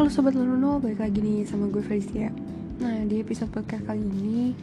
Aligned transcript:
Halo 0.00 0.08
Sobat 0.08 0.32
Luno, 0.32 0.80
balik 0.80 1.04
lagi 1.04 1.20
nih 1.20 1.44
sama 1.44 1.68
gue 1.68 1.84
Felicia. 1.84 2.32
Nah, 2.80 3.04
di 3.04 3.20
episode 3.20 3.52
podcast 3.52 3.84
kali 3.84 4.00
ini 4.00 4.56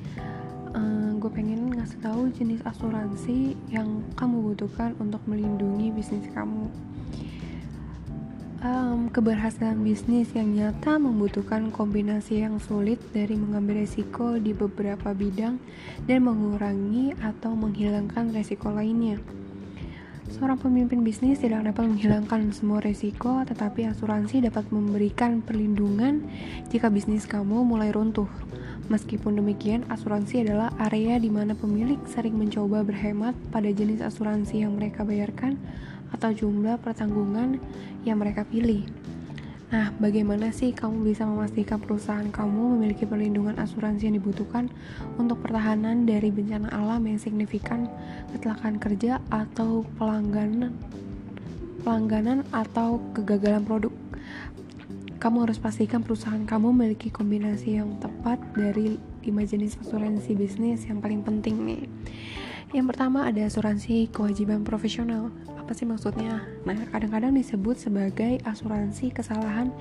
uh, 0.74 1.14
Gue 1.22 1.30
pengen 1.30 1.78
ngasih 1.78 2.02
tahu 2.02 2.34
jenis 2.34 2.58
asuransi 2.66 3.54
yang 3.70 4.02
kamu 4.18 4.34
butuhkan 4.42 4.98
untuk 4.98 5.22
melindungi 5.30 5.94
bisnis 5.94 6.26
kamu. 6.34 6.74
Um, 8.66 9.14
Keberhasilan 9.14 9.78
bisnis 9.86 10.34
yang 10.34 10.58
nyata 10.58 10.98
membutuhkan 10.98 11.70
kombinasi 11.70 12.42
yang 12.42 12.58
sulit 12.58 12.98
dari 13.14 13.38
mengambil 13.38 13.86
resiko 13.86 14.42
di 14.42 14.58
beberapa 14.58 15.14
bidang 15.14 15.62
Dan 16.10 16.26
mengurangi 16.26 17.14
atau 17.22 17.54
menghilangkan 17.54 18.34
resiko 18.34 18.74
lainnya 18.74 19.22
Seorang 20.38 20.62
pemimpin 20.62 21.02
bisnis 21.02 21.42
tidak 21.42 21.66
dapat 21.66 21.90
menghilangkan 21.90 22.54
semua 22.54 22.78
resiko, 22.78 23.42
tetapi 23.42 23.90
asuransi 23.90 24.46
dapat 24.46 24.70
memberikan 24.70 25.42
perlindungan 25.42 26.30
jika 26.70 26.94
bisnis 26.94 27.26
kamu 27.26 27.66
mulai 27.66 27.90
runtuh. 27.90 28.30
Meskipun 28.86 29.42
demikian, 29.42 29.82
asuransi 29.90 30.46
adalah 30.46 30.70
area 30.78 31.18
di 31.18 31.34
mana 31.34 31.58
pemilik 31.58 31.98
sering 32.06 32.38
mencoba 32.38 32.86
berhemat 32.86 33.34
pada 33.50 33.66
jenis 33.74 33.98
asuransi 33.98 34.62
yang 34.62 34.78
mereka 34.78 35.02
bayarkan 35.02 35.58
atau 36.14 36.30
jumlah 36.30 36.78
pertanggungan 36.86 37.58
yang 38.06 38.22
mereka 38.22 38.46
pilih. 38.46 38.86
Nah, 39.68 39.92
bagaimana 40.00 40.56
sih 40.56 40.72
kamu 40.72 41.12
bisa 41.12 41.28
memastikan 41.28 41.76
perusahaan 41.84 42.32
kamu 42.32 42.80
memiliki 42.80 43.04
perlindungan 43.04 43.60
asuransi 43.60 44.08
yang 44.08 44.16
dibutuhkan 44.16 44.72
untuk 45.20 45.44
pertahanan 45.44 46.08
dari 46.08 46.32
bencana 46.32 46.72
alam 46.72 47.04
yang 47.04 47.20
signifikan, 47.20 47.92
kecelakaan 48.32 48.80
kerja 48.80 49.20
atau 49.28 49.84
pelangganan 50.00 50.72
pelangganan 51.84 52.48
atau 52.56 53.00
kegagalan 53.12 53.64
produk? 53.68 53.94
Kamu 55.20 55.44
harus 55.44 55.60
pastikan 55.60 56.00
perusahaan 56.00 56.48
kamu 56.48 56.72
memiliki 56.72 57.12
kombinasi 57.12 57.80
yang 57.80 58.00
tepat 58.00 58.40
dari 58.56 58.96
lima 59.28 59.44
jenis 59.44 59.76
asuransi 59.84 60.32
bisnis 60.40 60.88
yang 60.88 61.04
paling 61.04 61.22
penting 61.22 61.60
nih. 61.68 61.84
Yang 62.72 62.96
pertama 62.96 63.28
ada 63.28 63.44
asuransi 63.48 64.12
kewajiban 64.12 64.64
profesional 64.64 65.32
apa 65.68 65.76
sih 65.76 65.84
maksudnya? 65.84 66.48
Nah, 66.64 66.80
kadang-kadang 66.96 67.36
disebut 67.36 67.76
sebagai 67.76 68.40
asuransi 68.48 69.12
kesalahan 69.12 69.72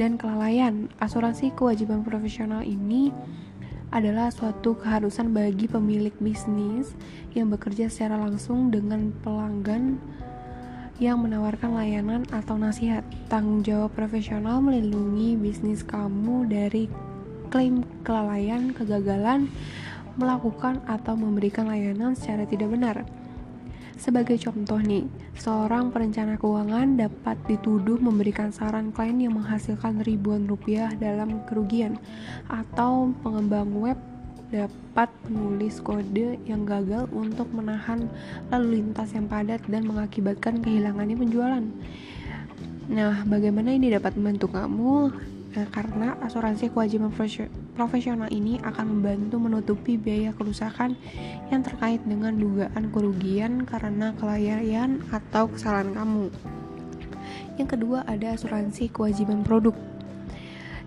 dan 0.00 0.16
kelalaian. 0.16 0.88
Asuransi 0.96 1.52
kewajiban 1.52 2.00
profesional 2.00 2.64
ini 2.64 3.12
adalah 3.92 4.32
suatu 4.32 4.76
keharusan 4.80 5.36
bagi 5.36 5.68
pemilik 5.68 6.12
bisnis 6.20 6.96
yang 7.36 7.52
bekerja 7.52 7.92
secara 7.92 8.16
langsung 8.16 8.72
dengan 8.72 9.12
pelanggan 9.20 10.00
yang 10.96 11.20
menawarkan 11.20 11.76
layanan 11.76 12.24
atau 12.32 12.56
nasihat. 12.56 13.04
Tanggung 13.28 13.60
jawab 13.60 13.92
profesional 13.92 14.64
melindungi 14.64 15.36
bisnis 15.36 15.84
kamu 15.84 16.48
dari 16.48 16.88
klaim 17.48 17.86
kelalaian, 18.06 18.74
kegagalan, 18.74 19.50
melakukan 20.16 20.80
atau 20.88 21.14
memberikan 21.14 21.68
layanan 21.68 22.16
secara 22.16 22.48
tidak 22.48 22.72
benar. 22.72 23.04
Sebagai 23.96 24.36
contoh 24.36 24.76
nih, 24.76 25.08
seorang 25.40 25.88
perencana 25.88 26.36
keuangan 26.36 27.00
dapat 27.00 27.40
dituduh 27.48 27.96
memberikan 27.96 28.52
saran 28.52 28.92
klien 28.92 29.16
yang 29.16 29.40
menghasilkan 29.40 30.04
ribuan 30.04 30.44
rupiah 30.44 30.92
dalam 31.00 31.40
kerugian, 31.48 31.96
atau 32.44 33.16
pengembang 33.24 33.72
web 33.72 33.96
dapat 34.52 35.10
menulis 35.26 35.80
kode 35.80 36.38
yang 36.46 36.62
gagal 36.68 37.08
untuk 37.10 37.50
menahan 37.50 38.06
lalu 38.52 38.78
lintas 38.84 39.10
yang 39.16 39.26
padat 39.26 39.64
dan 39.66 39.88
mengakibatkan 39.88 40.60
kehilangannya 40.60 41.16
penjualan. 41.18 41.64
Nah, 42.86 43.26
bagaimana 43.26 43.74
ini 43.74 43.90
dapat 43.90 44.14
membantu 44.14 44.54
kamu 44.54 45.10
Nah, 45.56 45.64
karena 45.72 46.20
asuransi 46.20 46.68
kewajiban 46.68 47.08
profesional 47.72 48.28
ini 48.28 48.60
akan 48.60 49.00
membantu 49.00 49.40
menutupi 49.40 49.96
biaya 49.96 50.36
kerusakan 50.36 51.00
yang 51.48 51.64
terkait 51.64 52.04
dengan 52.04 52.36
dugaan 52.36 52.92
kerugian 52.92 53.64
karena 53.64 54.12
kelalaian 54.20 55.00
atau 55.08 55.48
kesalahan 55.48 55.96
kamu. 55.96 56.28
Yang 57.56 57.68
kedua 57.72 58.04
ada 58.04 58.36
asuransi 58.36 58.92
kewajiban 58.92 59.40
produk. 59.40 59.72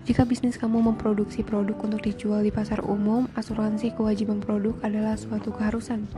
Jika 0.06 0.24
bisnis 0.24 0.56
kamu 0.56 0.80
memproduksi 0.80 1.44
produk 1.44 1.76
untuk 1.82 2.00
dijual 2.06 2.40
di 2.40 2.54
pasar 2.54 2.80
umum, 2.86 3.28
asuransi 3.36 3.92
kewajiban 3.94 4.40
produk 4.40 4.72
adalah 4.86 5.18
suatu 5.18 5.52
keharusan. 5.52 6.08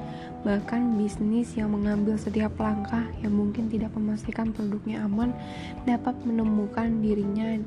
Bahkan 0.44 0.97
bisnis 1.00 1.56
yang 1.59 1.75
mengambil 1.75 2.15
setiap 2.15 2.54
langkah 2.60 3.03
yang 3.25 3.34
mungkin 3.34 3.66
tidak 3.72 3.91
memastikan 3.97 4.54
produknya 4.54 5.03
aman 5.03 5.34
dapat 5.82 6.15
menemukan 6.22 7.00
dirinya 7.03 7.59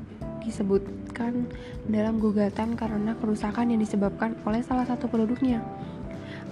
disebutkan 0.46 1.50
dalam 1.90 2.22
gugatan 2.22 2.78
karena 2.78 3.18
kerusakan 3.18 3.74
yang 3.74 3.82
disebabkan 3.82 4.38
oleh 4.46 4.62
salah 4.62 4.86
satu 4.86 5.10
produknya. 5.10 5.60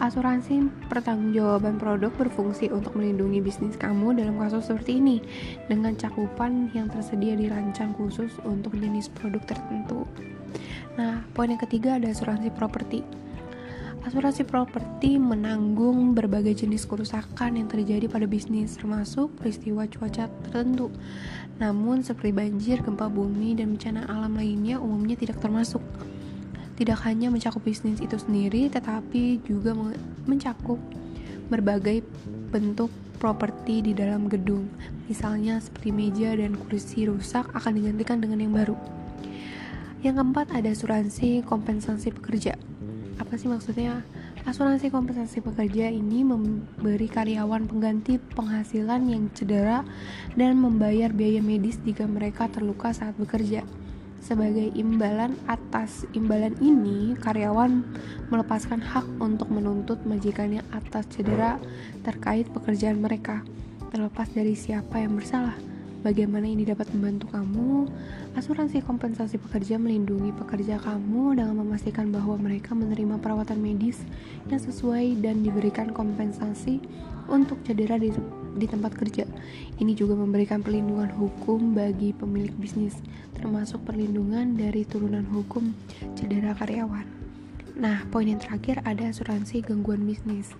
Asuransi 0.02 0.66
pertanggungjawaban 0.90 1.78
produk 1.78 2.10
berfungsi 2.18 2.66
untuk 2.74 2.98
melindungi 2.98 3.38
bisnis 3.38 3.78
kamu 3.78 4.18
dalam 4.18 4.34
kasus 4.42 4.66
seperti 4.66 4.98
ini 4.98 5.22
dengan 5.70 5.94
cakupan 5.94 6.74
yang 6.74 6.90
tersedia 6.90 7.38
dirancang 7.38 7.94
khusus 7.94 8.34
untuk 8.42 8.74
jenis 8.74 9.06
produk 9.14 9.38
tertentu. 9.46 10.02
Nah, 10.98 11.22
poin 11.30 11.46
yang 11.46 11.62
ketiga 11.62 12.02
ada 12.02 12.10
asuransi 12.10 12.50
properti. 12.50 13.23
Asuransi 14.04 14.44
properti 14.44 15.16
menanggung 15.16 16.12
berbagai 16.12 16.60
jenis 16.60 16.84
kerusakan 16.84 17.56
yang 17.56 17.72
terjadi 17.72 18.04
pada 18.04 18.28
bisnis, 18.28 18.76
termasuk 18.76 19.32
peristiwa 19.40 19.88
cuaca 19.88 20.28
tertentu. 20.28 20.92
Namun, 21.56 22.04
seperti 22.04 22.36
banjir, 22.36 22.84
gempa 22.84 23.08
bumi, 23.08 23.56
dan 23.56 23.72
bencana 23.72 24.04
alam 24.04 24.36
lainnya 24.36 24.76
umumnya 24.76 25.16
tidak 25.16 25.40
termasuk. 25.40 25.80
Tidak 26.76 27.00
hanya 27.00 27.32
mencakup 27.32 27.64
bisnis 27.64 27.96
itu 28.04 28.20
sendiri, 28.20 28.68
tetapi 28.68 29.40
juga 29.40 29.72
mencakup 30.28 30.76
berbagai 31.48 32.04
bentuk 32.52 32.92
properti 33.16 33.88
di 33.88 33.96
dalam 33.96 34.28
gedung. 34.28 34.68
Misalnya 35.08 35.64
seperti 35.64 35.96
meja 35.96 36.36
dan 36.36 36.60
kursi 36.60 37.08
rusak 37.08 37.48
akan 37.56 37.72
digantikan 37.80 38.20
dengan 38.20 38.36
yang 38.36 38.52
baru. 38.52 38.76
Yang 40.04 40.20
keempat 40.20 40.52
ada 40.52 40.68
asuransi 40.76 41.40
kompensasi 41.48 42.12
pekerja 42.12 42.60
apa 43.16 43.38
sih 43.38 43.46
maksudnya 43.46 44.02
asuransi 44.44 44.90
kompensasi 44.90 45.40
pekerja 45.40 45.88
ini 45.88 46.26
memberi 46.26 47.06
karyawan 47.06 47.70
pengganti 47.70 48.18
penghasilan 48.18 49.06
yang 49.06 49.30
cedera 49.32 49.86
dan 50.34 50.58
membayar 50.58 51.14
biaya 51.14 51.40
medis 51.40 51.78
jika 51.82 52.04
mereka 52.04 52.50
terluka 52.50 52.90
saat 52.90 53.14
bekerja 53.16 53.62
sebagai 54.24 54.72
imbalan 54.72 55.36
atas 55.44 56.08
imbalan 56.16 56.56
ini, 56.64 57.12
karyawan 57.20 57.84
melepaskan 58.32 58.80
hak 58.80 59.04
untuk 59.20 59.52
menuntut 59.52 60.00
majikannya 60.08 60.64
atas 60.72 61.04
cedera 61.12 61.60
terkait 62.08 62.48
pekerjaan 62.48 63.04
mereka, 63.04 63.44
terlepas 63.92 64.32
dari 64.32 64.56
siapa 64.56 64.96
yang 64.96 65.20
bersalah. 65.20 65.73
Bagaimana 66.04 66.44
ini 66.44 66.68
dapat 66.68 66.92
membantu 66.92 67.32
kamu? 67.32 67.88
Asuransi 68.36 68.84
kompensasi 68.84 69.40
pekerja 69.40 69.80
melindungi 69.80 70.36
pekerja 70.36 70.76
kamu 70.76 71.40
dengan 71.40 71.56
memastikan 71.56 72.12
bahwa 72.12 72.36
mereka 72.36 72.76
menerima 72.76 73.16
perawatan 73.24 73.56
medis 73.56 74.04
yang 74.52 74.60
sesuai 74.60 75.24
dan 75.24 75.40
diberikan 75.40 75.96
kompensasi 75.96 76.84
untuk 77.24 77.56
cedera 77.64 77.96
di, 77.96 78.12
di 78.52 78.68
tempat 78.68 78.92
kerja. 79.00 79.24
Ini 79.80 79.96
juga 79.96 80.12
memberikan 80.12 80.60
perlindungan 80.60 81.08
hukum 81.08 81.72
bagi 81.72 82.12
pemilik 82.12 82.52
bisnis, 82.60 83.00
termasuk 83.32 83.80
perlindungan 83.88 84.60
dari 84.60 84.84
turunan 84.84 85.24
hukum 85.32 85.72
cedera 86.20 86.52
karyawan. 86.52 87.08
Nah, 87.80 88.04
poin 88.12 88.28
yang 88.28 88.44
terakhir 88.44 88.84
ada 88.84 89.08
asuransi 89.08 89.64
gangguan 89.64 90.04
bisnis. 90.04 90.52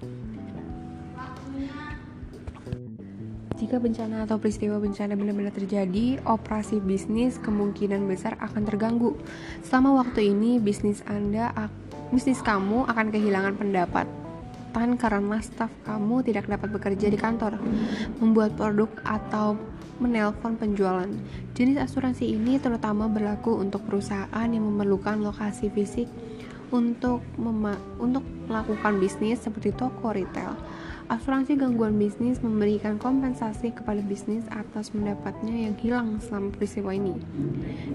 Jika 3.65 3.81
bencana 3.81 4.29
atau 4.29 4.37
peristiwa 4.37 4.77
bencana 4.77 5.17
benar-benar 5.17 5.57
terjadi, 5.57 6.21
operasi 6.29 6.85
bisnis 6.85 7.41
kemungkinan 7.41 8.05
besar 8.05 8.37
akan 8.37 8.61
terganggu. 8.69 9.17
Selama 9.65 10.05
waktu 10.05 10.37
ini, 10.37 10.61
bisnis 10.61 11.01
Anda, 11.09 11.49
bisnis 12.13 12.45
kamu 12.45 12.85
akan 12.85 13.09
kehilangan 13.09 13.57
pendapatan 13.57 15.01
karena 15.01 15.41
staf 15.41 15.73
kamu 15.89 16.29
tidak 16.29 16.45
dapat 16.45 16.77
bekerja 16.77 17.09
di 17.09 17.17
kantor, 17.17 17.57
membuat 18.21 18.53
produk 18.53 18.93
atau 19.01 19.57
menelpon 19.97 20.61
penjualan. 20.61 21.09
Jenis 21.57 21.81
asuransi 21.89 22.37
ini 22.37 22.61
terutama 22.61 23.09
berlaku 23.09 23.57
untuk 23.57 23.81
perusahaan 23.89 24.45
yang 24.45 24.61
memerlukan 24.61 25.25
lokasi 25.25 25.73
fisik 25.73 26.13
untuk 26.69 27.25
untuk 27.97 28.29
melakukan 28.45 29.01
bisnis 29.01 29.41
seperti 29.41 29.73
toko 29.73 30.13
retail 30.13 30.53
Asuransi 31.05 31.61
gangguan 31.61 32.01
bisnis 32.01 32.41
memberikan 32.41 32.97
kompensasi 32.97 33.77
kepada 33.77 34.01
bisnis 34.01 34.49
atas 34.49 34.89
pendapatnya 34.89 35.69
yang 35.69 35.77
hilang 35.77 36.17
selama 36.17 36.49
peristiwa 36.57 36.97
ini. 36.97 37.13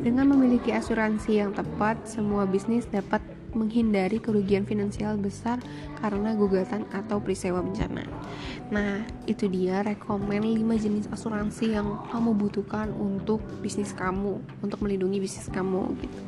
Dengan 0.06 0.30
memiliki 0.30 0.70
asuransi 0.70 1.42
yang 1.42 1.50
tepat, 1.58 2.06
semua 2.06 2.46
bisnis 2.46 2.86
dapat 2.86 3.18
menghindari 3.58 4.22
kerugian 4.22 4.62
finansial 4.62 5.18
besar 5.18 5.58
karena 5.98 6.38
gugatan 6.38 6.86
atau 6.94 7.18
peristiwa 7.18 7.66
bencana. 7.66 8.06
Nah, 8.70 9.02
itu 9.26 9.50
dia 9.50 9.82
rekomen 9.82 10.46
5 10.46 10.78
jenis 10.78 11.10
asuransi 11.10 11.74
yang 11.74 12.06
kamu 12.14 12.38
butuhkan 12.38 12.94
untuk 12.94 13.42
bisnis 13.66 13.90
kamu, 13.98 14.38
untuk 14.62 14.86
melindungi 14.86 15.18
bisnis 15.18 15.50
kamu 15.50 15.98
gitu. 15.98 16.20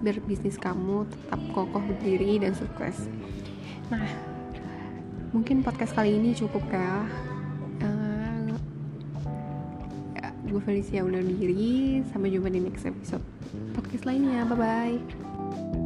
Biar 0.00 0.16
bisnis 0.24 0.56
kamu 0.56 1.04
tetap 1.12 1.40
kokoh 1.52 1.84
berdiri 1.84 2.40
dan 2.40 2.56
sukses. 2.56 3.06
Nah, 3.92 4.31
mungkin 5.32 5.64
podcast 5.64 5.96
kali 5.96 6.16
ini 6.16 6.36
cukup 6.36 6.62
ya. 6.68 7.08
Uh, 7.80 8.52
ya 10.16 10.28
gue 10.46 10.60
Felicia 10.62 11.02
undur 11.02 11.24
diri. 11.24 12.04
Sampai 12.12 12.30
jumpa 12.30 12.52
di 12.52 12.60
next 12.60 12.84
episode 12.84 13.24
podcast 13.72 14.04
lainnya. 14.04 14.44
Bye 14.46 14.56
bye. 14.56 15.81